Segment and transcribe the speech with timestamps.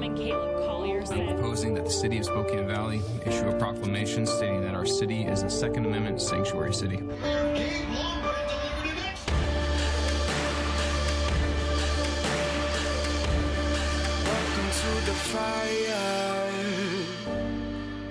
[0.00, 4.62] Councilman Caleb Collier I'm proposing that the city of Spokane Valley issue a proclamation stating
[4.62, 7.02] that our city is a Second Amendment sanctuary city.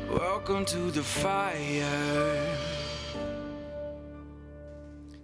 [0.10, 2.69] Welcome to the fire.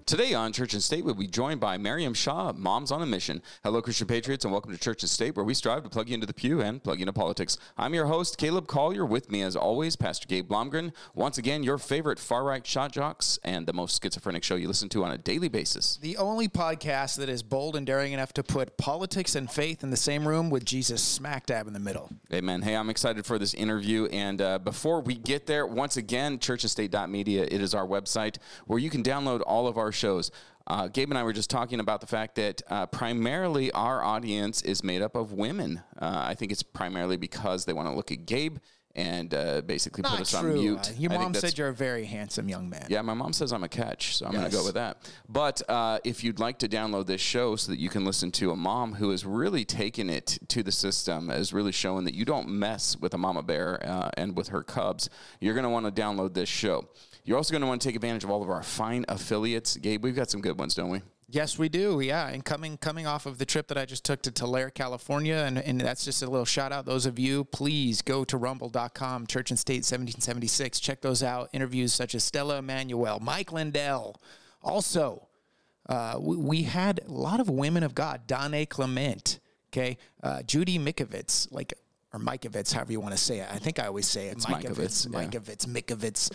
[0.07, 3.41] Today on Church and State, we'll be joined by Miriam Shaw, Moms on a Mission.
[3.63, 6.13] Hello, Christian Patriots, and welcome to Church and State, where we strive to plug you
[6.13, 7.57] into the pew and plug you into politics.
[7.75, 9.03] I'm your host, Caleb Collier.
[9.03, 10.93] With me, as always, Pastor Gabe Blomgren.
[11.15, 14.89] Once again, your favorite far right shot jocks and the most schizophrenic show you listen
[14.89, 15.97] to on a daily basis.
[15.97, 19.89] The only podcast that is bold and daring enough to put politics and faith in
[19.89, 22.11] the same room with Jesus smack dab in the middle.
[22.31, 22.61] Amen.
[22.61, 24.05] Hey, I'm excited for this interview.
[24.11, 28.91] And uh, before we get there, once again, churchandstate.media, it is our website where you
[28.91, 30.31] can download all of our shows.
[30.67, 34.63] Uh, Gabe and I were just talking about the fact that uh, primarily our audience
[34.63, 35.83] is made up of women.
[35.99, 38.57] Uh, I think it's primarily because they want to look at Gabe
[38.95, 40.39] and uh, basically put us true.
[40.39, 40.89] on mute.
[40.89, 42.85] Uh, your I mom said you're a very handsome young man.
[42.89, 45.11] yeah, my mom says I'm a catch, so I'm going to go with that.
[45.27, 48.51] But uh, if you'd like to download this show so that you can listen to
[48.51, 52.23] a mom who has really taken it to the system, has really shown that you
[52.23, 55.09] don't mess with a mama bear uh, and with her cubs,
[55.41, 56.87] you're going to want to download this show.
[57.25, 59.77] You're also going to want to take advantage of all of our fine affiliates.
[59.77, 61.01] Gabe, we've got some good ones, don't we?
[61.27, 62.01] Yes, we do.
[62.01, 65.37] Yeah, and coming coming off of the trip that I just took to Tulare, California,
[65.37, 66.85] and, and that's just a little shout out.
[66.85, 70.79] Those of you, please go to rumble.com, Church and State 1776.
[70.79, 71.49] Check those out.
[71.51, 74.21] Interviews such as Stella Immanuel, Mike Lindell.
[74.61, 75.27] Also,
[75.89, 78.27] uh, we, we had a lot of women of God.
[78.27, 79.39] Donna Clement,
[79.73, 81.73] okay, uh, Judy Mikovits, like
[82.13, 83.47] or Mikovits, however you want to say it.
[83.51, 84.33] I think I always say it.
[84.33, 85.25] It's Mikovits, yeah.
[85.25, 86.31] Mikovits, Mikovits.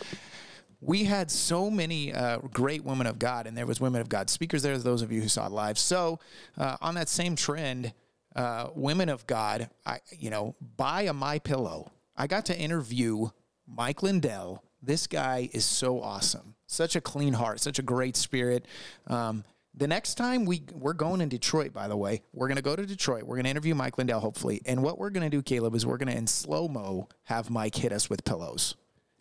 [0.80, 4.30] We had so many uh, great women of God, and there was women of God
[4.30, 4.76] speakers there.
[4.78, 5.78] Those of you who saw it live.
[5.78, 6.20] So,
[6.56, 7.92] uh, on that same trend,
[8.34, 11.92] uh, women of God, I you know, buy a My Pillow.
[12.16, 13.28] I got to interview
[13.66, 14.62] Mike Lindell.
[14.82, 16.54] This guy is so awesome.
[16.66, 18.66] Such a clean heart, such a great spirit.
[19.06, 22.74] Um, the next time we we're going in Detroit, by the way, we're gonna go
[22.74, 23.24] to Detroit.
[23.24, 24.62] We're gonna interview Mike Lindell, hopefully.
[24.66, 27.92] And what we're gonna do, Caleb, is we're gonna in slow mo have Mike hit
[27.92, 28.74] us with pillows.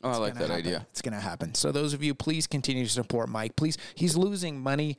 [0.04, 0.56] Oh, I like that happen.
[0.56, 0.88] idea.
[0.92, 1.54] It's going to happen.
[1.56, 3.56] So those of you, please continue to support Mike.
[3.56, 4.98] Please, he's losing money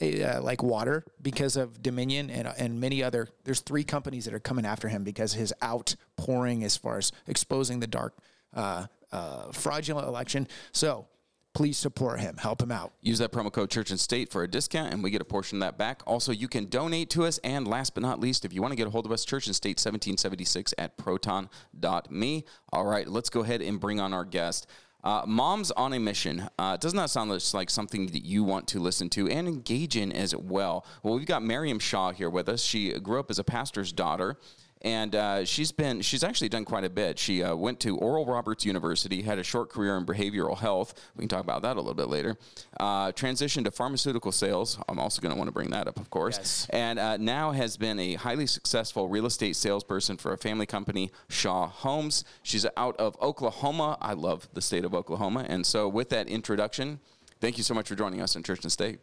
[0.00, 3.28] uh, like water because of Dominion and and many other.
[3.44, 7.80] There's three companies that are coming after him because his outpouring as far as exposing
[7.80, 8.14] the dark,
[8.54, 10.48] uh, uh, fraudulent election.
[10.72, 11.06] So
[11.54, 12.36] please support him.
[12.36, 12.92] Help him out.
[13.00, 15.58] Use that promo code Church and State for a discount, and we get a portion
[15.58, 16.02] of that back.
[16.06, 17.38] Also, you can donate to us.
[17.38, 19.46] And last but not least, if you want to get a hold of us, Church
[19.46, 22.44] and State 1776 at proton.me.
[22.72, 24.66] All right, let's go ahead and bring on our guest.
[25.04, 26.48] Uh, Moms on a Mission.
[26.58, 30.10] Uh, doesn't that sound like something that you want to listen to and engage in
[30.10, 30.86] as well?
[31.02, 32.62] Well, we've got Miriam Shaw here with us.
[32.62, 34.38] She grew up as a pastor's daughter
[34.84, 37.18] and uh, she's been she's actually done quite a bit.
[37.18, 40.94] She uh, went to Oral Roberts University, had a short career in behavioral health.
[41.16, 42.36] We can talk about that a little bit later.
[42.78, 44.78] Uh, transitioned to pharmaceutical sales.
[44.88, 46.36] I'm also going to want to bring that up, of course.
[46.36, 46.66] Yes.
[46.70, 51.10] And uh, now has been a highly successful real estate salesperson for a family company,
[51.28, 52.24] Shaw Homes.
[52.42, 53.96] She's out of Oklahoma.
[54.02, 55.46] I love the state of Oklahoma.
[55.48, 57.00] And so, with that introduction,
[57.40, 59.00] thank you so much for joining us in Church and State.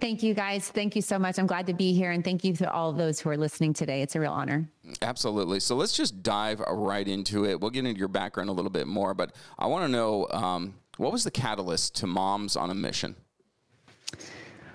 [0.00, 0.68] Thank you guys.
[0.68, 1.38] Thank you so much.
[1.38, 2.10] I'm glad to be here.
[2.10, 4.02] And thank you to all those who are listening today.
[4.02, 4.68] It's a real honor.
[5.00, 5.60] Absolutely.
[5.60, 7.60] So let's just dive right into it.
[7.60, 10.74] We'll get into your background a little bit more, but I want to know um,
[10.96, 13.14] what was the catalyst to Moms on a Mission?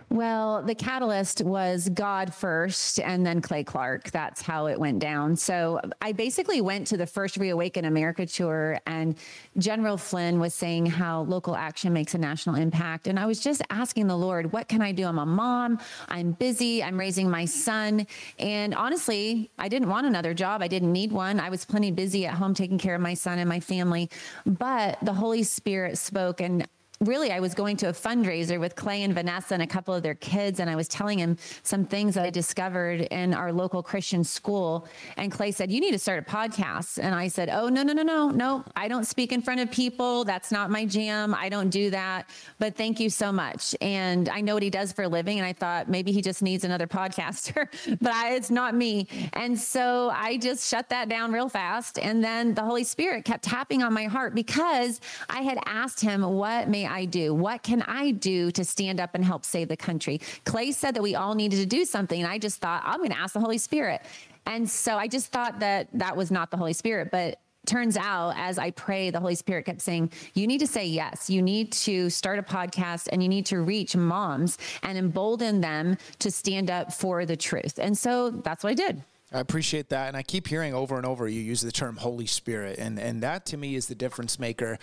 [0.10, 4.10] Well, the catalyst was God first and then Clay Clark.
[4.12, 5.36] That's how it went down.
[5.36, 9.18] So I basically went to the first Reawaken America tour, and
[9.58, 13.08] General Flynn was saying how local action makes a national impact.
[13.08, 15.06] And I was just asking the Lord, what can I do?
[15.06, 18.08] I'm a mom, I'm busy, I'm raising my son.
[18.40, 20.62] And honestly, I didn't want another job.
[20.62, 21.38] I didn't need one.
[21.38, 24.10] I was plenty busy at home taking care of my son and my family.
[24.46, 26.66] But the Holy Spirit spoke, and
[27.02, 30.02] really I was going to a fundraiser with Clay and Vanessa and a couple of
[30.02, 33.84] their kids and I was telling him some things that I discovered in our local
[33.84, 34.88] Christian school.
[35.16, 36.98] And Clay said you need to start a podcast.
[37.02, 38.64] And I said oh no no no no no.
[38.76, 40.24] I don't speak in front of people.
[40.24, 41.36] That's not my jam.
[41.36, 42.30] I don't do that.
[42.58, 43.76] But thank you so much.
[43.80, 46.42] And I know what he does for a living and I thought maybe he just
[46.42, 47.68] needs another podcaster
[48.02, 49.08] but I, it's not me.
[49.34, 53.44] And so I just shut that down real fast and then the Holy Spirit kept
[53.44, 55.00] tapping on my heart because
[55.30, 57.34] I had asked him what may I do?
[57.34, 60.22] What can I do to stand up and help save the country?
[60.46, 62.22] Clay said that we all needed to do something.
[62.22, 64.02] And I just thought, I'm going to ask the Holy Spirit.
[64.46, 67.12] And so I just thought that that was not the Holy Spirit.
[67.12, 70.86] But turns out, as I pray, the Holy Spirit kept saying, You need to say
[70.86, 71.30] yes.
[71.30, 75.98] You need to start a podcast and you need to reach moms and embolden them
[76.20, 77.78] to stand up for the truth.
[77.78, 79.04] And so that's what I did.
[79.32, 82.28] I appreciate that, and I keep hearing over and over you use the term Holy
[82.28, 84.80] Spirit, and and that to me is the difference maker.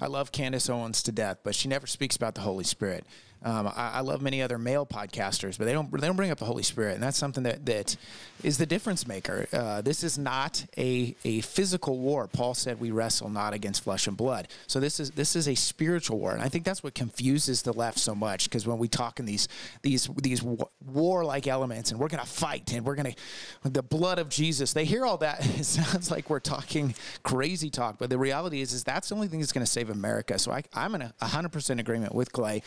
[0.00, 3.06] I love Candace Owens to death, but she never speaks about the Holy Spirit.
[3.44, 6.38] Um, I, I, love many other male podcasters, but they don't they don't bring up
[6.38, 7.96] the Holy Spirit, and that's something that that
[8.42, 9.46] is the difference maker.
[9.52, 12.26] Uh, this is not a a physical war.
[12.26, 14.48] Paul said we wrestle not against flesh and blood.
[14.66, 17.72] So this is this is a spiritual war, and I think that's what confuses the
[17.72, 19.48] left so much because when we talk in these
[19.82, 20.42] these these
[20.84, 23.14] warlike elements, and we're gonna fight, and we're gonna
[23.62, 25.44] the blood of Jesus, they hear all that.
[25.64, 29.28] It sounds like we're talking crazy talk, but the reality is is that's the only
[29.28, 30.38] thing that's going to save America.
[30.38, 32.62] So I, I'm in a 100% agreement with Clay,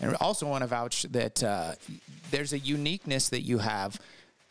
[0.00, 1.74] and also want to vouch that uh,
[2.30, 4.00] there's a uniqueness that you have.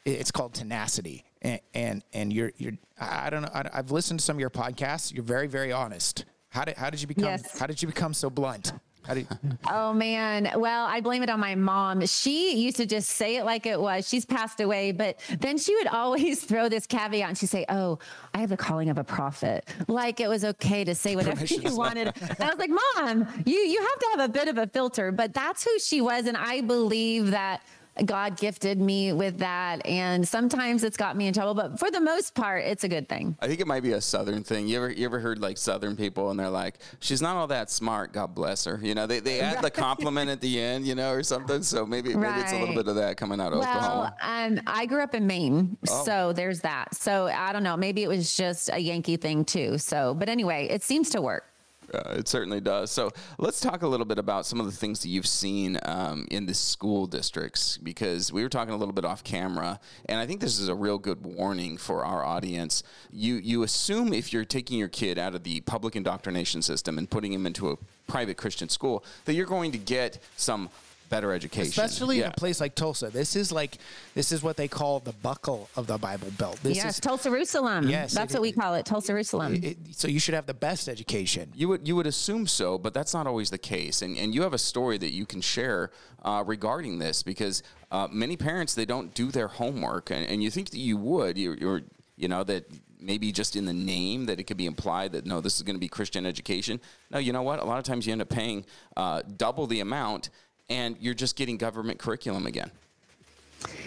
[0.05, 2.73] It's called tenacity, and and, and you're you're.
[2.99, 3.49] I don't know.
[3.53, 5.13] I, have listened to some of your podcasts.
[5.13, 6.25] You're very very honest.
[6.49, 7.57] How did how did you become yes.
[7.59, 8.73] how did you become so blunt?
[9.15, 9.27] You-
[9.69, 10.51] oh man.
[10.56, 12.06] Well, I blame it on my mom.
[12.06, 14.07] She used to just say it like it was.
[14.07, 18.00] She's passed away, but then she would always throw this caveat and she'd say, Oh,
[18.33, 19.68] I have the calling of a prophet.
[19.88, 22.13] Like it was okay to say whatever you wanted.
[22.39, 25.33] I was like, Mom, you you have to have a bit of a filter, but
[25.33, 26.27] that's who she was.
[26.27, 27.62] And I believe that
[28.06, 29.86] God gifted me with that.
[29.86, 33.07] And sometimes it's got me in trouble, but for the most part, it's a good
[33.07, 33.36] thing.
[33.39, 34.68] I think it might be a Southern thing.
[34.68, 37.69] You ever, you ever heard like Southern people and they're like, she's not all that
[37.69, 38.13] smart.
[38.13, 38.80] God bless her.
[38.81, 39.63] You know, they, they add right.
[39.63, 41.63] the compliment at the end, you know, or something.
[41.63, 42.36] So maybe, right.
[42.36, 44.15] maybe it's a little bit of that coming out of well, Oklahoma.
[44.21, 45.77] Um, I grew up in Maine.
[45.89, 46.03] Oh.
[46.06, 46.95] So there's that.
[46.95, 47.77] So I don't know.
[47.77, 49.77] Maybe it was just a Yankee thing too.
[49.77, 51.50] So, but anyway, it seems to work.
[51.93, 52.91] Uh, it certainly does.
[52.91, 56.27] So let's talk a little bit about some of the things that you've seen um,
[56.31, 60.25] in the school districts because we were talking a little bit off camera, and I
[60.25, 62.83] think this is a real good warning for our audience.
[63.11, 67.09] You you assume if you're taking your kid out of the public indoctrination system and
[67.09, 67.77] putting him into a
[68.07, 70.69] private Christian school that you're going to get some
[71.11, 71.67] better education.
[71.67, 72.27] Especially yeah.
[72.27, 73.09] in a place like Tulsa.
[73.09, 73.77] This is like
[74.15, 76.57] this is what they call the buckle of the Bible Belt.
[76.63, 77.87] This yes, is, Tulsa Jerusalem.
[77.87, 79.61] Yes, that's it, what we call it, Tulsa Jerusalem.
[79.91, 81.51] so you should have the best education.
[81.53, 84.01] You would you would assume so, but that's not always the case.
[84.01, 85.91] And and you have a story that you can share
[86.23, 87.61] uh, regarding this because
[87.91, 91.37] uh, many parents they don't do their homework, and, and you think that you would.
[91.37, 91.81] You're, you're
[92.15, 92.65] you know that
[93.01, 95.75] maybe just in the name that it could be implied that no, this is going
[95.75, 96.79] to be Christian education.
[97.09, 97.59] No, you know what?
[97.59, 98.65] A lot of times you end up paying
[98.95, 100.29] uh, double the amount
[100.71, 102.71] and you're just getting government curriculum again.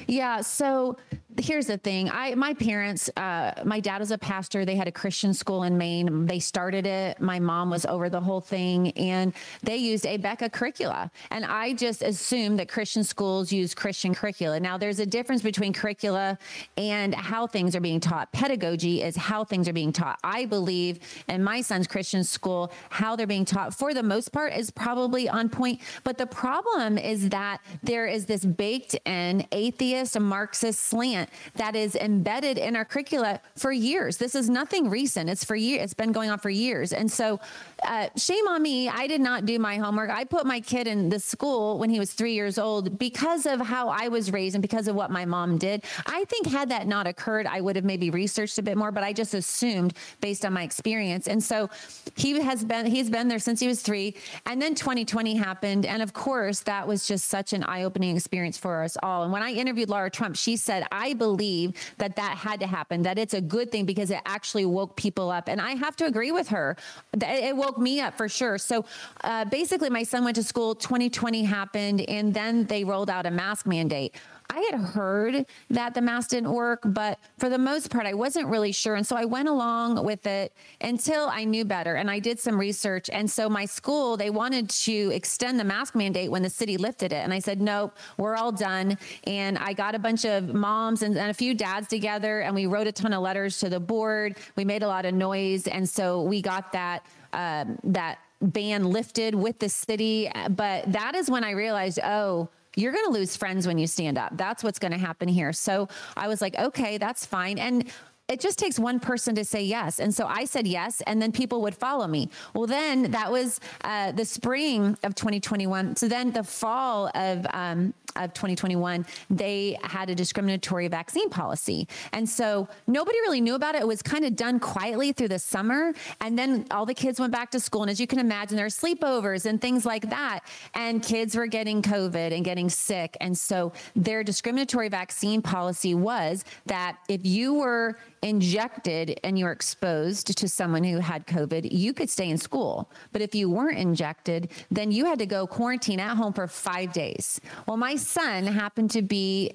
[0.07, 0.41] Yeah.
[0.41, 0.97] So
[1.41, 2.11] here's the thing.
[2.11, 4.65] I my parents, uh, my dad was a pastor.
[4.65, 6.27] They had a Christian school in Maine.
[6.27, 7.21] They started it.
[7.21, 9.33] My mom was over the whole thing, and
[9.63, 11.11] they used Abeka curricula.
[11.31, 14.61] And I just assumed that Christian schools use Christian curricula.
[14.61, 16.39] Now, there's a difference between curricula
[16.77, 18.33] and how things are being taught.
[18.33, 20.19] Pedagogy is how things are being taught.
[20.23, 24.53] I believe in my son's Christian school, how they're being taught for the most part
[24.55, 25.81] is probably on point.
[26.05, 31.75] But the problem is that there is this baked in atheist, a Marxist slant that
[31.75, 34.17] is embedded in our curricula for years.
[34.17, 35.31] This is nothing recent.
[35.31, 35.85] It's for years.
[35.85, 36.93] It's been going on for years.
[36.93, 37.41] And so,
[37.85, 38.89] uh, shame on me.
[38.89, 40.11] I did not do my homework.
[40.11, 43.61] I put my kid in the school when he was three years old because of
[43.61, 45.85] how I was raised and because of what my mom did.
[46.07, 48.91] I think had that not occurred, I would have maybe researched a bit more.
[48.91, 51.29] But I just assumed based on my experience.
[51.29, 51.71] And so,
[52.17, 54.15] he has been he's been there since he was three.
[54.47, 58.83] And then 2020 happened, and of course, that was just such an eye-opening experience for
[58.83, 59.25] us all.
[59.25, 63.03] And when I interviewed Laura Trump, she said, I believe that that had to happen,
[63.03, 65.49] that it's a good thing because it actually woke people up.
[65.49, 66.77] And I have to agree with her.
[67.21, 68.59] It woke me up for sure.
[68.59, 68.85] So
[69.23, 73.31] uh, basically, my son went to school, 2020 happened, and then they rolled out a
[73.31, 74.15] mask mandate.
[74.51, 78.47] I had heard that the mask didn't work, but for the most part, I wasn't
[78.49, 78.95] really sure.
[78.95, 81.95] And so I went along with it until I knew better.
[81.95, 83.09] And I did some research.
[83.11, 87.13] And so my school, they wanted to extend the mask mandate when the city lifted
[87.13, 87.17] it.
[87.25, 88.99] And I said, nope, we're all done.
[89.27, 92.67] And I got a bunch of moms and, and a few dads together, and we
[92.67, 94.37] wrote a ton of letters to the board.
[94.57, 95.67] We made a lot of noise.
[95.67, 100.31] And so we got that, um, that ban lifted with the city.
[100.51, 104.19] But that is when I realized, oh, you're going to lose friends when you stand
[104.19, 104.37] up.
[104.37, 105.53] That's what's going to happen here.
[105.53, 107.59] So I was like, okay, that's fine.
[107.59, 107.91] And
[108.27, 110.01] it just takes one person to say yes.
[110.01, 112.31] And so I said yes, and then people would follow me.
[112.55, 115.97] Well, then that was uh, the spring of 2021.
[115.97, 121.89] So then the fall of, um, of 2021, they had a discriminatory vaccine policy.
[122.13, 123.83] And so nobody really knew about it.
[123.83, 125.93] It was kind of done quietly through the summer.
[126.21, 127.83] And then all the kids went back to school.
[127.83, 130.41] And as you can imagine, there are sleepovers and things like that.
[130.75, 133.17] And kids were getting COVID and getting sick.
[133.21, 139.53] And so their discriminatory vaccine policy was that if you were injected and you were
[139.53, 142.91] exposed to someone who had COVID, you could stay in school.
[143.13, 146.93] But if you weren't injected, then you had to go quarantine at home for five
[146.93, 147.41] days.
[147.67, 149.53] Well, my son happened to be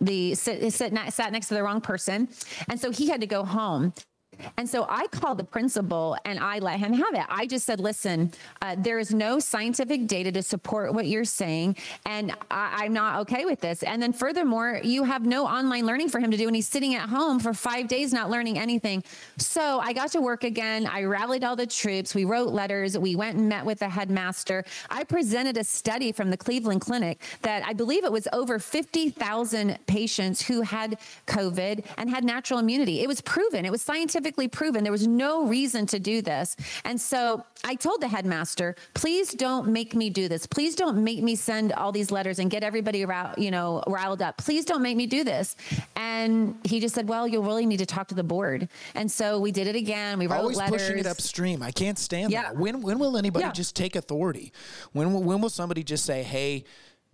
[0.00, 2.28] the sit, sit, sat next to the wrong person.
[2.68, 3.92] And so he had to go home.
[4.56, 7.24] And so I called the principal and I let him have it.
[7.28, 11.76] I just said, listen, uh, there is no scientific data to support what you're saying.
[12.06, 13.82] And I, am not okay with this.
[13.82, 16.46] And then furthermore, you have no online learning for him to do.
[16.46, 19.02] And he's sitting at home for five days, not learning anything.
[19.38, 20.86] So I got to work again.
[20.86, 22.14] I rallied all the troops.
[22.14, 22.96] We wrote letters.
[22.98, 24.64] We went and met with the headmaster.
[24.90, 29.78] I presented a study from the Cleveland Clinic that I believe it was over 50,000
[29.86, 33.00] patients who had COVID and had natural immunity.
[33.00, 36.54] It was proven, it was scientific scientifically proven there was no reason to do this.
[36.84, 40.46] And so I told the headmaster, please don't make me do this.
[40.46, 44.20] Please don't make me send all these letters and get everybody around, you know, riled
[44.20, 44.36] up.
[44.36, 45.56] Please don't make me do this.
[45.96, 48.68] And he just said, well, you'll really need to talk to the board.
[48.94, 50.18] And so we did it again.
[50.18, 50.82] We wrote Always letters.
[50.82, 51.62] pushing it upstream.
[51.62, 52.42] I can't stand Yeah.
[52.42, 52.56] that.
[52.56, 53.52] When when will anybody Yeah.
[53.52, 54.52] just take authority?
[54.92, 56.64] When when will somebody just say, "Hey,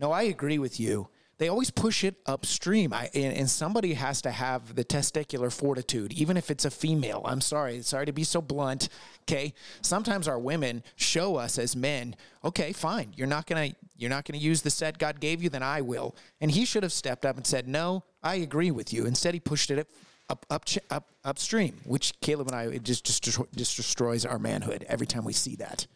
[0.00, 4.22] no, I agree with you." They always push it upstream, I, and, and somebody has
[4.22, 7.22] to have the testicular fortitude, even if it's a female.
[7.24, 8.88] I'm sorry, sorry to be so blunt.
[9.22, 12.14] Okay, sometimes our women show us as men.
[12.44, 15.62] Okay, fine, you're not gonna you're not gonna use the set God gave you, then
[15.62, 16.14] I will.
[16.40, 19.40] And he should have stepped up and said, "No, I agree with you." Instead, he
[19.40, 19.88] pushed it
[20.28, 23.22] up up ch- up upstream, which Caleb and I it just just,
[23.54, 25.86] just destroys our manhood every time we see that.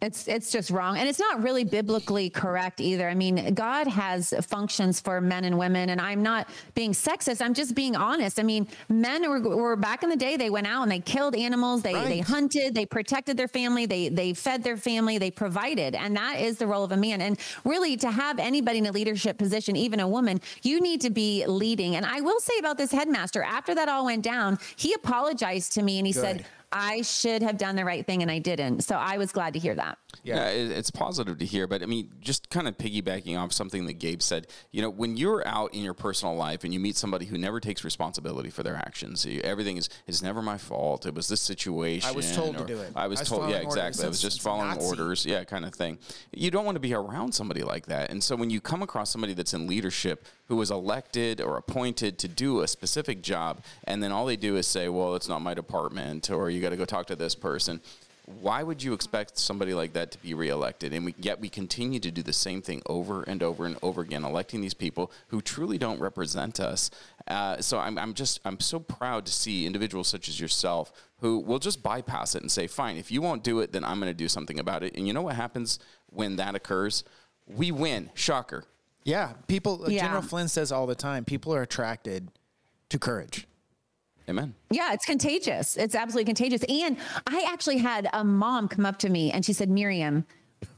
[0.00, 3.08] It's it's just wrong, and it's not really biblically correct either.
[3.08, 7.44] I mean, God has functions for men and women, and I'm not being sexist.
[7.44, 8.38] I'm just being honest.
[8.38, 10.36] I mean, men were, were back in the day.
[10.36, 11.82] They went out and they killed animals.
[11.82, 12.76] They they hunted.
[12.76, 13.86] They protected their family.
[13.86, 15.18] They they fed their family.
[15.18, 17.20] They provided, and that is the role of a man.
[17.20, 21.10] And really, to have anybody in a leadership position, even a woman, you need to
[21.10, 21.96] be leading.
[21.96, 25.82] And I will say about this headmaster, after that all went down, he apologized to
[25.82, 26.22] me and he Good.
[26.22, 26.46] said.
[26.72, 28.82] I should have done the right thing and I didn't.
[28.82, 29.98] So I was glad to hear that.
[30.24, 33.86] Yeah, it, it's positive to hear, but I mean, just kind of piggybacking off something
[33.86, 34.46] that Gabe said.
[34.72, 37.60] You know, when you're out in your personal life and you meet somebody who never
[37.60, 41.06] takes responsibility for their actions, you- everything is it's never my fault.
[41.06, 42.08] It was this situation.
[42.08, 42.92] I was told to do it.
[42.96, 44.04] I was I was told, yeah, exactly.
[44.04, 44.86] I was just following Nazi.
[44.86, 45.98] orders, yeah, kind of thing.
[46.32, 49.10] You don't want to be around somebody like that, and so when you come across
[49.10, 54.02] somebody that's in leadership who was elected or appointed to do a specific job, and
[54.02, 56.76] then all they do is say, "Well, it's not my department," or "You got to
[56.76, 57.80] go talk to this person."
[58.40, 60.92] Why would you expect somebody like that to be reelected?
[60.92, 64.02] And we, yet we continue to do the same thing over and over and over
[64.02, 66.90] again, electing these people who truly don't represent us.
[67.26, 71.38] Uh, so I'm, I'm just I'm so proud to see individuals such as yourself who
[71.38, 74.10] will just bypass it and say, "Fine, if you won't do it, then I'm going
[74.10, 75.78] to do something about it." And you know what happens
[76.10, 77.04] when that occurs?
[77.46, 78.10] We win.
[78.14, 78.64] Shocker.
[79.04, 79.84] Yeah, people.
[79.84, 80.02] uh, Yeah.
[80.02, 82.28] General Flynn says all the time, people are attracted
[82.90, 83.46] to courage.
[84.28, 84.54] Amen.
[84.70, 85.76] Yeah, it's contagious.
[85.76, 86.62] It's absolutely contagious.
[86.68, 90.26] And I actually had a mom come up to me and she said, Miriam,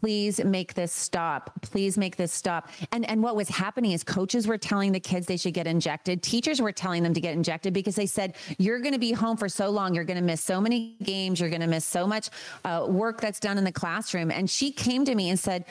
[0.01, 1.51] please make this stop.
[1.63, 2.69] Please make this stop.
[2.93, 6.23] And and what was happening is coaches were telling the kids they should get injected.
[6.23, 9.37] Teachers were telling them to get injected because they said you're going to be home
[9.37, 9.95] for so long.
[9.95, 11.41] You're going to miss so many games.
[11.41, 12.31] You're going to miss so much
[12.65, 14.31] uh, work that's done in the classroom.
[14.31, 15.65] And she came to me and said,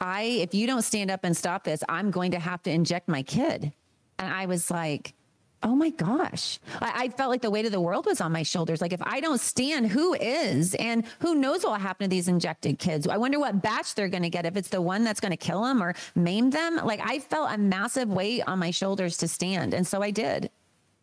[0.00, 3.08] I if you don't stand up and stop this, I'm going to have to inject
[3.08, 3.72] my kid.
[4.18, 5.14] And I was like,
[5.62, 6.58] oh my gosh.
[6.80, 8.80] I, I felt like the weight of the world was on my shoulders.
[8.80, 10.74] Like, if I don't stand, who is?
[10.74, 13.06] And who knows what will happen to these injected kids?
[13.06, 15.36] I wonder what batch they're going to get, if it's the one that's going to
[15.36, 16.76] kill them or maim them.
[16.76, 19.74] Like, I felt a massive weight on my shoulders to stand.
[19.74, 20.50] And so I did.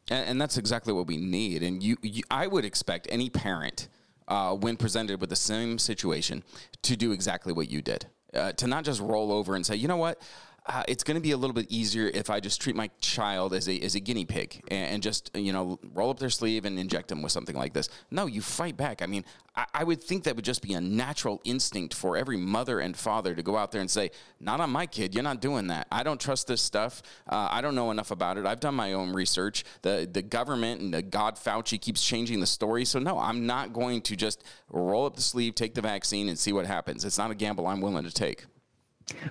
[0.10, 1.63] And, and that's exactly what we need.
[1.63, 3.88] And you, you I would expect any parent,
[4.28, 6.44] uh, when presented with the same situation,
[6.84, 8.08] to do exactly what you did.
[8.32, 10.22] Uh, to not just roll over and say, you know what,
[10.70, 13.54] uh, it's going to be a little bit easier if I just treat my child
[13.56, 16.64] as a as a guinea pig and, and just you know roll up their sleeve
[16.64, 17.90] and inject them with something like this.
[18.12, 19.02] No, you fight back.
[19.02, 22.38] I mean, I, I would think that would just be a natural instinct for every
[22.38, 25.16] mother and father to go out there and say, "Not on my kid.
[25.16, 25.88] You're not doing that.
[25.92, 27.02] I don't trust this stuff.
[27.28, 28.46] Uh, I don't know enough about it.
[28.46, 29.64] I've done my own research.
[29.82, 32.86] The the government and the God Fauci keeps changing the story.
[32.86, 36.38] So no, I'm not going to just roll up the sleeve, take the vaccine, and
[36.38, 37.04] see what happens.
[37.06, 38.46] It's not a gamble I'm willing to take."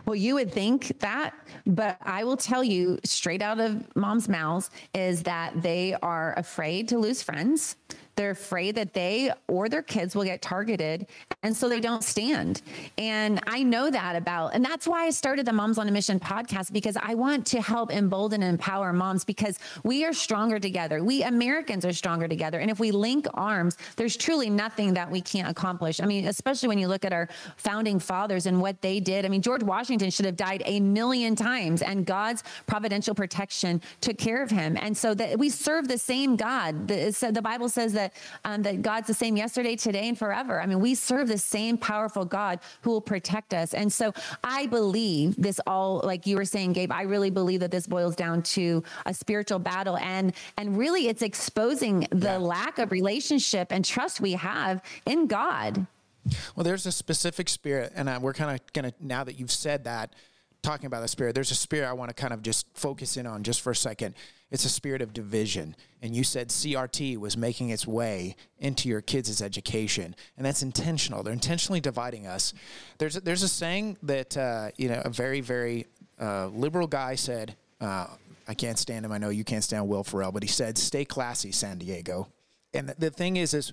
[0.05, 1.35] Well, you would think that,
[1.67, 6.89] but I will tell you straight out of mom's mouths is that they are afraid
[6.89, 7.77] to lose friends.
[8.19, 11.07] They're afraid that they or their kids will get targeted.
[11.45, 12.63] And so they don't stand.
[12.99, 16.19] And I know that about, and that's why I started the Moms on a Mission
[16.19, 21.05] podcast because I want to help embolden and empower moms because we are stronger together.
[21.05, 22.59] We Americans are stronger together.
[22.59, 26.01] And if we link arms, there's truly nothing that we can't accomplish.
[26.01, 29.27] I mean, especially when you look at our founding fathers and what they did.
[29.27, 34.19] I mean, George Washington should have died a million times, and God's providential protection took
[34.19, 34.77] care of him.
[34.81, 36.89] And so that we serve the same God.
[36.89, 40.19] The, said- the Bible says that that um, that God's the same yesterday, today, and
[40.19, 40.61] forever.
[40.61, 43.75] I mean, we serve the same powerful God who will protect us.
[43.75, 44.13] And so
[44.45, 48.17] I believe this all, like you were saying, Gabe, I really believe that this boils
[48.17, 49.97] down to a spiritual battle.
[49.99, 52.37] And and really it's exposing the yeah.
[52.39, 55.87] lack of relationship and trust we have in God.
[56.55, 59.85] Well, there's a specific spirit, and we're kind of going to, now that you've said
[59.85, 60.13] that,
[60.63, 63.27] talking about the spirit, there's a spirit I want to kind of just focus in
[63.27, 64.15] on just for a second.
[64.51, 65.77] It's a spirit of division.
[66.03, 71.23] And you said CRT was making its way into your kids' education, and that's intentional.
[71.23, 72.55] They're intentionally dividing us.
[72.99, 75.87] There's a, there's a saying that uh, you know a very very
[76.21, 77.57] uh, liberal guy said.
[77.81, 78.07] Uh,
[78.51, 79.13] I can't stand him.
[79.13, 82.29] I know you can't stand Will Ferrell, but he said, "Stay classy, San Diego."
[82.73, 83.73] And the, the thing is, is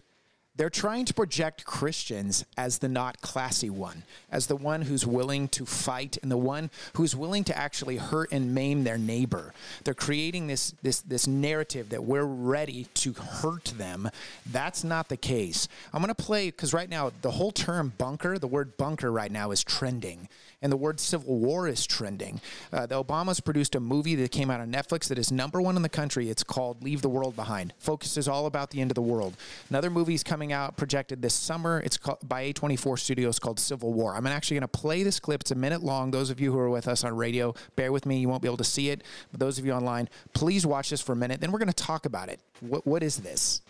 [0.55, 5.47] they're trying to project Christians as the not classy one, as the one who's willing
[5.49, 9.53] to fight and the one who's willing to actually hurt and maim their neighbor.
[9.83, 14.09] They're creating this this this narrative that we're ready to hurt them.
[14.49, 15.67] That's not the case.
[15.93, 19.31] I'm going to play cuz right now the whole term bunker, the word bunker right
[19.31, 20.29] now is trending
[20.65, 22.41] and the word civil war is trending.
[22.73, 25.75] Uh, the Obamas produced a movie that came out on Netflix that is number one
[25.75, 26.29] in the country.
[26.29, 27.71] It's called Leave the World Behind.
[27.77, 29.35] Focuses all about the end of the world.
[29.69, 31.81] Another movie is coming out projected this summer.
[31.83, 34.15] It's called by A24 Studios called Civil War.
[34.15, 35.41] I'm actually going to play this clip.
[35.41, 36.11] It's a minute long.
[36.11, 38.19] Those of you who are with us on radio, bear with me.
[38.19, 39.03] You won't be able to see it.
[39.31, 41.41] But those of you online, please watch this for a minute.
[41.41, 42.39] Then we're going to talk about it.
[42.59, 43.61] What, what is this?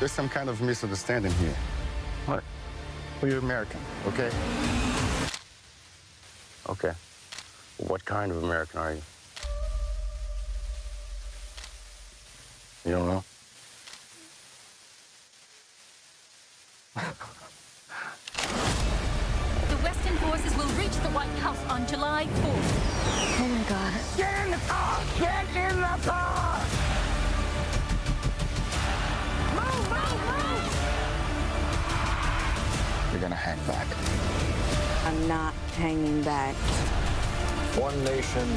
[0.00, 1.54] There's some kind of misunderstanding here.
[2.26, 2.42] What?
[3.22, 4.30] Well, you're American, okay?
[6.68, 6.92] Okay.
[7.76, 9.02] What kind of American are you?
[12.84, 13.24] You don't know?
[16.94, 17.00] the
[19.84, 22.72] Western forces will reach the White House on July 4th.
[23.38, 23.92] Oh my God.
[24.16, 25.02] Get in the car!
[25.18, 26.60] Get in the car!
[29.54, 30.64] Move, move, move!
[33.12, 33.88] You're gonna hang back.
[35.04, 36.54] I'm not hanging back.
[37.76, 38.48] One nation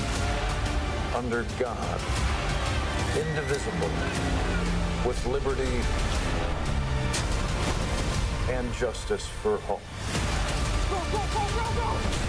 [1.13, 1.99] under God,
[3.15, 3.89] indivisible,
[5.05, 5.81] with liberty
[8.51, 9.81] and justice for all.
[10.89, 12.23] Go, go, go, go, go!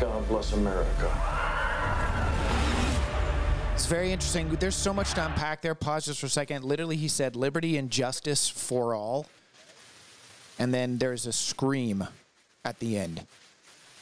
[0.00, 1.10] God bless America.
[3.74, 4.48] It's very interesting.
[4.50, 5.74] There's so much to unpack there.
[5.74, 6.64] Pause just for a second.
[6.64, 9.26] Literally, he said liberty and justice for all.
[10.58, 12.06] And then there's a scream
[12.64, 13.26] at the end.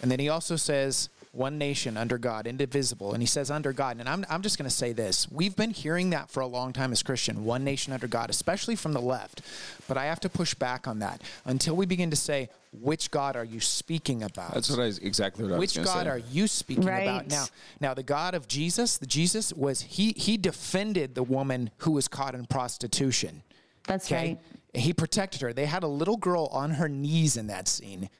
[0.01, 3.12] And then he also says, one nation under God, indivisible.
[3.12, 3.99] And he says under God.
[3.99, 5.31] And I'm, I'm just going to say this.
[5.31, 8.77] We've been hearing that for a long time as Christian, one nation under God, especially
[8.77, 9.42] from the left.
[9.88, 13.37] But I have to push back on that until we begin to say, which God
[13.37, 14.55] are you speaking about?
[14.55, 16.11] That's what I exactly what Which I was God say.
[16.11, 17.03] are you speaking right.
[17.03, 17.44] about now?
[17.81, 22.09] Now the God of Jesus, the Jesus was he he defended the woman who was
[22.09, 23.42] caught in prostitution.
[23.87, 24.38] That's okay?
[24.75, 24.83] right.
[24.83, 25.53] He protected her.
[25.53, 28.11] They had a little girl on her knees in that scene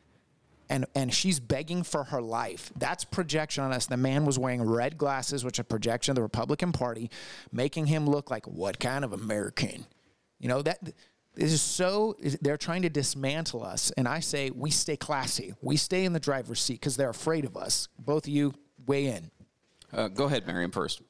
[0.69, 2.73] and and she's begging for her life.
[2.77, 3.87] That's projection on us.
[3.87, 7.11] The man was wearing red glasses, which are projection of the Republican Party,
[7.53, 9.87] making him look like what kind of American?
[10.39, 10.93] You know that
[11.37, 12.17] is so.
[12.41, 15.55] They're trying to dismantle us, and I say we stay classy.
[15.61, 17.89] We stay in the driver's seat because they're afraid of us.
[17.99, 18.55] Both of you
[18.87, 19.31] weigh in.
[19.93, 21.03] Uh, go ahead, Miriam, first.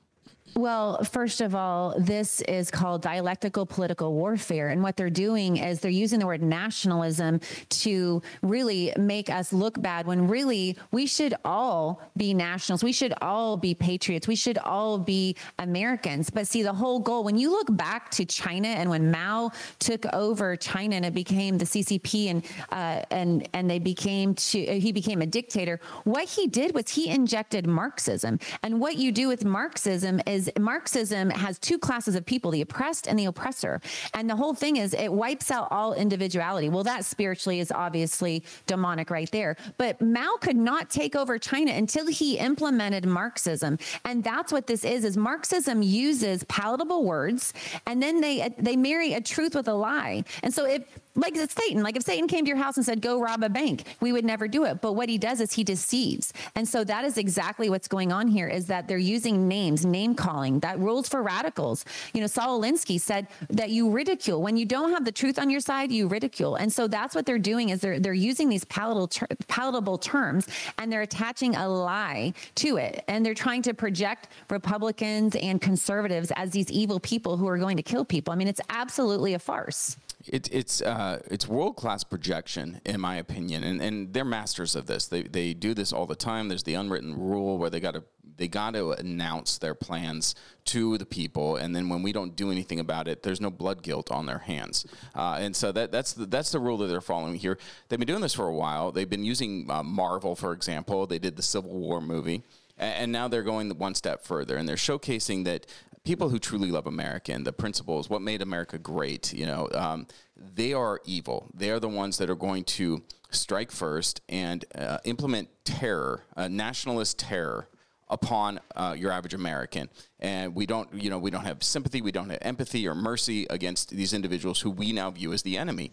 [0.57, 4.69] Well, first of all, this is called dialectical political warfare.
[4.69, 7.40] And what they're doing is they're using the word nationalism
[7.71, 12.85] to really make us look bad when really we should all be nationals.
[12.85, 14.29] We should all be patriots.
[14.29, 16.31] We should all be Americans.
[16.31, 20.07] But see, the whole goal, when you look back to China and when Mao took
[20.12, 24.93] over China and it became the CCP and, uh, and, and they became to, he
[24.93, 28.38] became a dictator, what he did was he injected Marxism.
[28.62, 32.61] And what you do with Marxism is is Marxism has two classes of people, the
[32.61, 33.80] oppressed and the oppressor.
[34.14, 36.68] And the whole thing is it wipes out all individuality.
[36.68, 39.57] Well, that spiritually is obviously demonic right there.
[39.78, 43.78] But Mao could not take over China until he implemented Marxism.
[44.04, 47.52] And that's what this is, is Marxism uses palatable words
[47.87, 50.24] and then they they marry a truth with a lie.
[50.42, 50.85] And so if
[51.16, 51.83] like it's Satan.
[51.83, 54.24] Like if Satan came to your house and said, go rob a bank, we would
[54.24, 54.81] never do it.
[54.81, 56.33] But what he does is he deceives.
[56.55, 60.14] And so that is exactly what's going on here is that they're using names, name
[60.14, 61.85] calling, that rules for radicals.
[62.12, 64.42] You know, Saul Alinsky said that you ridicule.
[64.42, 66.57] When you don't have the truth on your side, you ridicule.
[66.57, 70.48] And so that's what they're doing is they're, they're using these palatable, ter- palatable terms
[70.79, 73.05] and they're attaching a lie to it.
[73.07, 77.77] And they're trying to project Republicans and conservatives as these evil people who are going
[77.77, 78.33] to kill people.
[78.33, 79.96] I mean, it's absolutely a farce.
[80.27, 84.87] It, it's uh, it's world class projection, in my opinion, and and they're masters of
[84.87, 85.07] this.
[85.07, 86.49] They they do this all the time.
[86.49, 88.05] There's the unwritten rule where they got to
[88.37, 90.35] they got to announce their plans
[90.67, 93.83] to the people, and then when we don't do anything about it, there's no blood
[93.83, 94.87] guilt on their hands.
[95.15, 97.59] Uh, and so that that's the, that's the rule that they're following here.
[97.89, 98.93] They've been doing this for a while.
[98.93, 101.07] They've been using uh, Marvel, for example.
[101.07, 102.43] They did the Civil War movie.
[102.77, 105.65] And now they're going one step further, and they're showcasing that
[106.05, 110.07] people who truly love America and the principles, what made America great, you know, um,
[110.37, 111.51] they are evil.
[111.55, 116.49] They are the ones that are going to strike first and uh, implement terror, uh,
[116.49, 117.69] nationalist terror
[118.09, 119.88] upon uh, your average American.
[120.21, 123.47] And we don't, you know, we don't have sympathy, we don't have empathy or mercy
[123.49, 125.90] against these individuals who we now view as the enemy.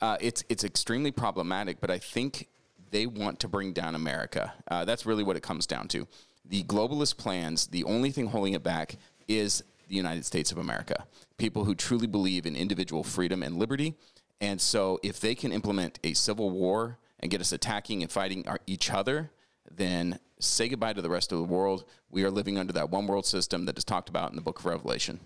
[0.00, 2.46] Uh, it's it's extremely problematic, but I think
[2.90, 4.52] they want to bring down America.
[4.70, 6.06] Uh, that's really what it comes down to.
[6.44, 8.96] The globalist plans, the only thing holding it back
[9.28, 11.06] is the United States of America.
[11.36, 13.94] People who truly believe in individual freedom and liberty.
[14.40, 18.46] And so, if they can implement a civil war and get us attacking and fighting
[18.46, 19.30] our, each other,
[19.70, 21.84] then say goodbye to the rest of the world.
[22.10, 24.60] We are living under that one world system that is talked about in the book
[24.60, 25.20] of Revelation.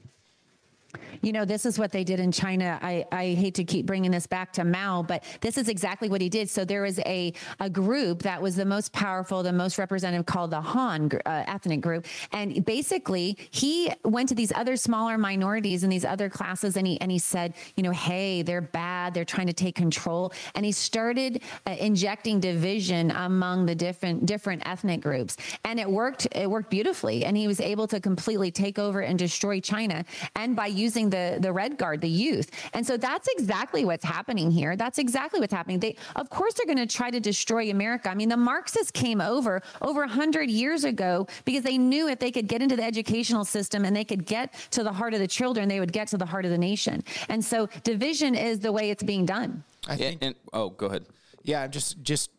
[1.22, 2.78] You know, this is what they did in China.
[2.82, 6.20] I, I hate to keep bringing this back to Mao, but this is exactly what
[6.20, 6.50] he did.
[6.50, 10.50] So there was a, a group that was the most powerful, the most representative called
[10.50, 12.06] the Han uh, ethnic group.
[12.32, 17.00] And basically, he went to these other smaller minorities and these other classes and he,
[17.00, 18.91] and he said, you know, hey, they're bad.
[19.10, 20.32] They're trying to take control.
[20.54, 25.36] And he started uh, injecting division among the different, different ethnic groups.
[25.64, 27.24] And it worked, it worked beautifully.
[27.24, 30.04] And he was able to completely take over and destroy China.
[30.36, 32.50] And by using the the red guard, the youth.
[32.72, 34.76] And so that's exactly what's happening here.
[34.76, 35.80] That's exactly what's happening.
[35.80, 38.10] They of course they're going to try to destroy America.
[38.10, 42.30] I mean, the Marxists came over over 100 years ago because they knew if they
[42.30, 45.28] could get into the educational system and they could get to the heart of the
[45.28, 47.02] children, they would get to the heart of the nation.
[47.28, 49.64] And so division is the way it's being done.
[49.88, 51.06] I think and, and, oh, go ahead.
[51.42, 52.30] Yeah, I'm just just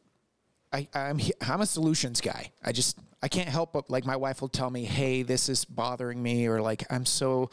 [0.71, 2.51] I, I'm I'm a solutions guy.
[2.63, 5.65] I just I can't help but like my wife will tell me, "Hey, this is
[5.65, 7.49] bothering me," or like I'm so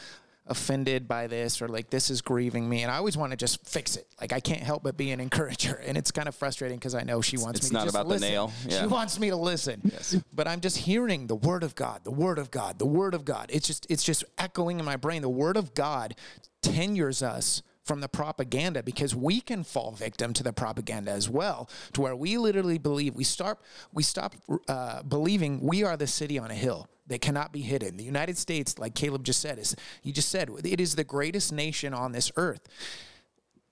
[0.50, 3.64] offended by this or like this is grieving me and i always want to just
[3.64, 6.76] fix it like i can't help but be an encourager and it's kind of frustrating
[6.76, 8.22] because i know she wants it's me to just about listen.
[8.22, 8.80] the nail yeah.
[8.80, 10.16] she wants me to listen yes.
[10.32, 13.24] but i'm just hearing the word of god the word of god the word of
[13.24, 16.16] god it's just it's just echoing in my brain the word of god
[16.62, 21.68] tenures us from the propaganda because we can fall victim to the propaganda as well
[21.92, 23.58] to where we literally believe we start
[23.92, 24.36] we stop
[24.68, 27.96] uh, believing we are the city on a hill that cannot be hidden.
[27.96, 31.52] The United States, like Caleb just said, is he just said it is the greatest
[31.52, 32.60] nation on this earth.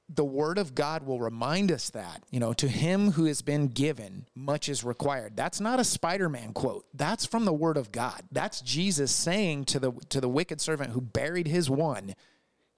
[0.08, 3.68] The word of God will remind us that, you know, to him who has been
[3.68, 5.36] given, much is required.
[5.36, 6.86] That's not a Spider-Man quote.
[6.92, 8.22] That's from the word of God.
[8.32, 12.16] That's Jesus saying to the to the wicked servant who buried his one,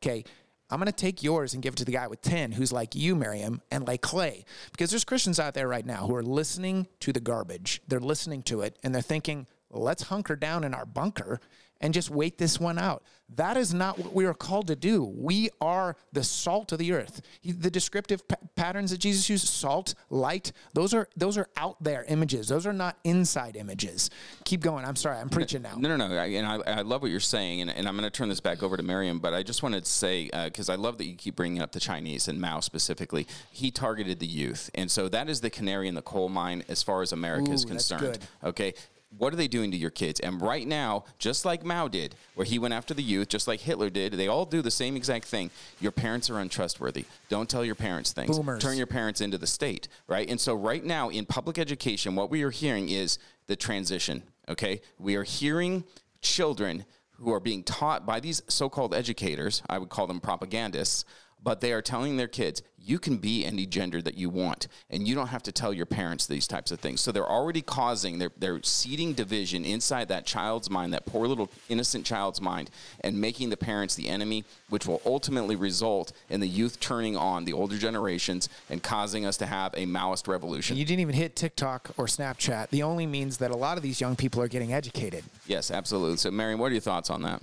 [0.03, 0.25] okay,
[0.71, 2.95] I'm going to take yours and give it to the guy with 10 who's like
[2.95, 4.45] you, Miriam, and like Clay.
[4.71, 7.83] Because there's Christians out there right now who are listening to the garbage.
[7.89, 11.41] They're listening to it and they're thinking, let's hunker down in our bunker
[11.81, 13.03] and just wait this one out.
[13.37, 15.05] That is not what we are called to do.
[15.05, 17.23] We are the salt of the earth.
[17.45, 22.05] The descriptive p- patterns that Jesus used, salt, light, those are those are out there
[22.09, 22.49] images.
[22.49, 24.11] Those are not inside images.
[24.45, 24.85] Keep going.
[24.85, 25.19] I'm sorry.
[25.19, 25.77] I'm preaching now.
[25.77, 26.17] No, no, no.
[26.17, 28.41] I, and I, I love what you're saying, and, and I'm going to turn this
[28.41, 29.21] back over to Miriam.
[29.21, 31.71] But I just wanted to say because uh, I love that you keep bringing up
[31.71, 33.29] the Chinese and Mao specifically.
[33.53, 36.83] He targeted the youth, and so that is the canary in the coal mine as
[36.83, 38.19] far as America Ooh, is concerned.
[38.43, 38.75] Okay,
[39.17, 40.21] what are they doing to your kids?
[40.21, 43.61] And right now, just like Mao did, where he went after the youth, just like
[43.61, 45.51] Hitler did, they all do the same exact thing.
[45.81, 47.05] Your parents are untrustworthy.
[47.29, 48.39] Don't tell your parents things.
[48.39, 48.63] Boomers.
[48.63, 50.29] Turn your parents into the state, right?
[50.29, 54.81] And so, right now in public education, what we are hearing is the transition, okay?
[54.99, 55.85] We are hearing
[56.23, 56.85] children
[57.21, 61.05] who are being taught by these so called educators, I would call them propagandists,
[61.43, 65.07] but they are telling their kids you can be any gender that you want and
[65.07, 67.01] you don't have to tell your parents these types of things.
[67.01, 71.51] So they're already causing they're, they're seeding division inside that child's mind that poor little
[71.69, 76.49] innocent child's mind and making the parents the enemy which will ultimately result in the
[76.49, 80.77] youth turning on the older generations and causing us to have a maoist revolution.
[80.77, 84.01] You didn't even hit tiktok or snapchat the only means that a lot of these
[84.01, 85.25] young people are getting educated.
[85.47, 86.17] Yes absolutely.
[86.17, 87.43] So Miriam what are your thoughts on that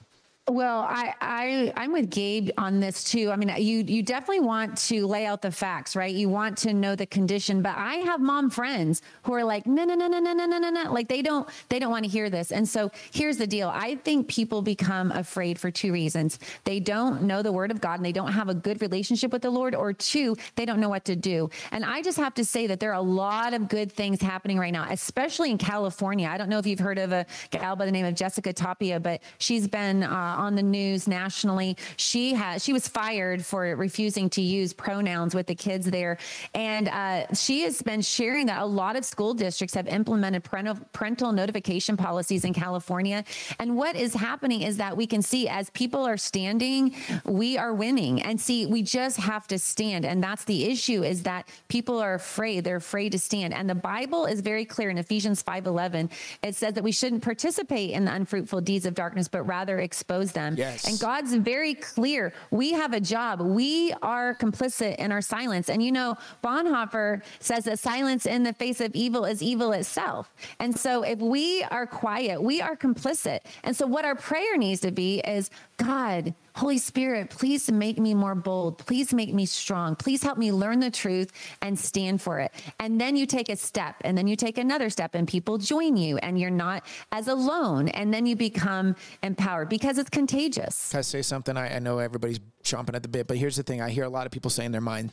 [0.50, 3.32] well, I, I I'm with Gabe on this too.
[3.32, 6.14] I mean, you you definitely want to lay out the facts, right?
[6.14, 7.62] You want to know the condition.
[7.62, 10.58] But I have mom friends who are like, no, no, no, no, no, no, no,
[10.58, 10.94] no, no.
[10.94, 12.52] Like they don't they don't want to hear this.
[12.52, 13.70] And so here's the deal.
[13.74, 16.40] I think people become afraid for two reasons.
[16.64, 19.42] They don't know the word of God and they don't have a good relationship with
[19.42, 21.50] the Lord, or two, they don't know what to do.
[21.72, 24.58] And I just have to say that there are a lot of good things happening
[24.58, 26.30] right now, especially in California.
[26.30, 29.00] I don't know if you've heard of a gal by the name of Jessica Tapia,
[29.00, 31.76] but she's been uh, on the news nationally.
[31.98, 36.18] She has she was fired for refusing to use pronouns with the kids there,
[36.54, 40.78] and uh, she has been sharing that a lot of school districts have implemented parental,
[40.94, 43.24] parental notification policies in California.
[43.60, 46.96] And what is happening is that we can see as people are standing,
[47.26, 48.22] we are winning.
[48.22, 52.14] And see, we just have to stand, and that's the issue: is that people are
[52.14, 52.64] afraid.
[52.64, 56.10] They're afraid to stand, and the Bible is very clear in Ephesians five eleven.
[56.44, 60.27] It says that we shouldn't participate in the unfruitful deeds of darkness, but rather expose
[60.32, 60.56] them.
[60.58, 60.88] Yes.
[60.88, 62.34] And God's very clear.
[62.52, 63.42] We have a job.
[63.42, 65.70] We are complicit in our silence.
[65.70, 70.34] And you know, Bonhoeffer says that silence in the face of evil is evil itself.
[70.60, 73.40] And so if we are quiet, we are complicit.
[73.64, 78.16] And so what our prayer needs to be is God, Holy Spirit, please make me
[78.16, 78.80] more bold.
[78.80, 79.96] Please make me strong.
[79.96, 82.52] Please help me learn the truth and stand for it.
[82.80, 85.98] And then you take a step and then you take another step and people join
[85.98, 87.90] you and you're not as alone.
[87.90, 90.90] And then you become empowered because it's contagious.
[90.90, 91.56] Can I say something?
[91.56, 93.80] I, I know everybody's chomping at the bit, but here's the thing.
[93.80, 95.12] I hear a lot of people say in their mind,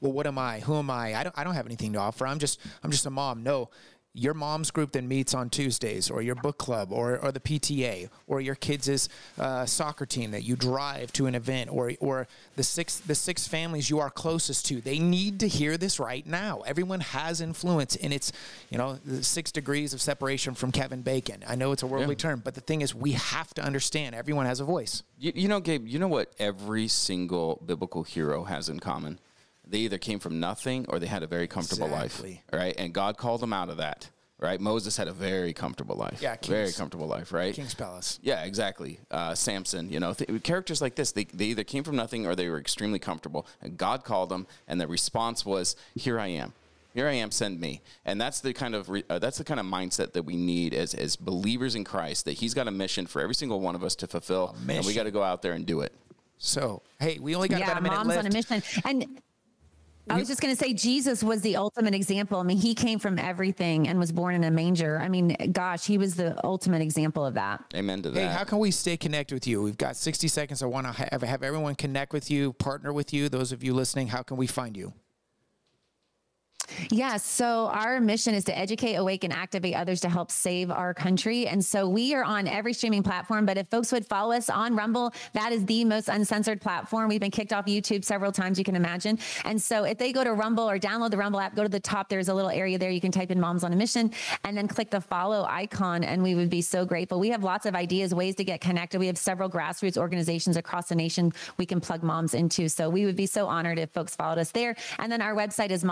[0.00, 0.60] well, what am I?
[0.60, 1.16] Who am I?
[1.16, 2.28] I don't, I don't have anything to offer.
[2.28, 3.42] I'm just, I'm just a mom.
[3.42, 3.70] No,
[4.18, 8.08] your mom's group that meets on Tuesdays, or your book club, or, or the PTA,
[8.26, 12.26] or your kids' uh, soccer team that you drive to an event, or or
[12.56, 14.80] the six the six families you are closest to.
[14.80, 16.62] They need to hear this right now.
[16.62, 18.32] Everyone has influence, and it's
[18.70, 21.44] you know the six degrees of separation from Kevin Bacon.
[21.46, 22.30] I know it's a worldly Yeah.
[22.30, 25.02] term, but the thing is, we have to understand everyone has a voice.
[25.18, 29.18] You, you know, Gabe, you know what every single biblical hero has in common?
[29.66, 32.42] They either came from nothing or they had a very comfortable Exactly.
[32.52, 32.74] life, right?
[32.78, 34.60] And God called them out of that, right?
[34.60, 36.22] Moses had a very comfortable life.
[36.22, 37.52] Yeah, very comfortable life, right?
[37.54, 38.20] King's Palace.
[38.22, 39.00] Yeah, exactly.
[39.10, 42.36] Uh, Samson, you know, th- characters like this, they, they either came from nothing or
[42.36, 43.46] they were extremely comfortable.
[43.60, 46.52] And God called them, and the response was, "Here I am."
[46.94, 49.60] Here I am, send me, and that's the kind of re- uh, that's the kind
[49.60, 52.24] of mindset that we need as as believers in Christ.
[52.24, 54.94] That He's got a mission for every single one of us to fulfill, and we
[54.94, 55.92] got to go out there and do it.
[56.38, 58.18] So, hey, we only got yeah, about a minute mom's left.
[58.20, 58.62] on a mission.
[58.86, 59.20] And
[60.08, 62.38] I was just going to say, Jesus was the ultimate example.
[62.38, 64.98] I mean, he came from everything and was born in a manger.
[64.98, 67.64] I mean, gosh, he was the ultimate example of that.
[67.74, 68.20] Amen to that.
[68.20, 69.62] Hey, how can we stay connected with you?
[69.62, 70.62] We've got 60 seconds.
[70.62, 73.28] I want to have, have everyone connect with you, partner with you.
[73.28, 74.92] Those of you listening, how can we find you?
[76.90, 77.24] Yes.
[77.24, 81.48] So our mission is to educate, awaken, and activate others to help save our country.
[81.48, 83.44] And so we are on every streaming platform.
[83.44, 87.08] But if folks would follow us on Rumble, that is the most uncensored platform.
[87.08, 89.18] We've been kicked off YouTube several times, you can imagine.
[89.44, 91.80] And so if they go to Rumble or download the Rumble app, go to the
[91.80, 92.90] top, there's a little area there.
[92.90, 94.12] You can type in Moms on a Mission
[94.44, 96.04] and then click the follow icon.
[96.04, 97.18] And we would be so grateful.
[97.18, 99.00] We have lots of ideas, ways to get connected.
[99.00, 102.68] We have several grassroots organizations across the nation we can plug moms into.
[102.68, 104.76] So we would be so honored if folks followed us there.
[104.98, 105.82] And then our website is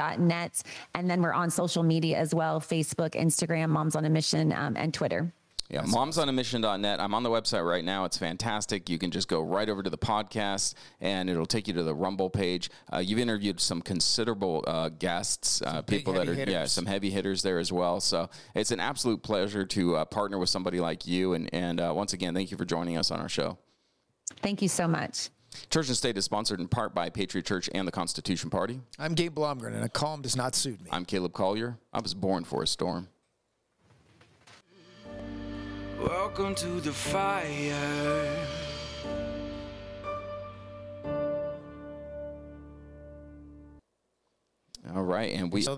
[0.00, 0.62] momsonamission.net.
[0.94, 4.76] And then we're on social media as well Facebook, Instagram, Moms on a Mission, um,
[4.76, 5.32] and Twitter.
[5.68, 7.00] Yeah, momsonamission.net.
[7.00, 8.04] I'm on the website right now.
[8.04, 8.90] It's fantastic.
[8.90, 11.94] You can just go right over to the podcast and it'll take you to the
[11.94, 12.70] Rumble page.
[12.92, 16.86] Uh, you've interviewed some considerable uh, guests, uh, big, people that are, heavy yeah, some
[16.86, 18.00] heavy hitters there as well.
[18.00, 21.34] So it's an absolute pleasure to uh, partner with somebody like you.
[21.34, 23.56] And, and uh, once again, thank you for joining us on our show.
[24.42, 25.30] Thank you so much.
[25.68, 28.80] Church and State is sponsored in part by Patriot Church and the Constitution Party.
[28.98, 30.90] I'm Gabe Blomgren, and a calm does not suit me.
[30.92, 31.76] I'm Caleb Collier.
[31.92, 33.08] I was born for a storm.
[36.00, 38.46] Welcome to the fire.
[44.94, 45.34] All right.
[45.34, 45.62] And we.
[45.62, 45.74] So